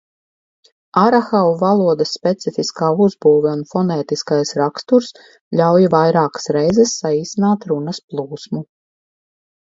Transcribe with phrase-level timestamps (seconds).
[0.99, 5.09] Arahau valodas specifiskā uzbūve un fonētiskais raksturs
[5.59, 8.63] ļauj vairākas reizes saīsināt runas plūsmu.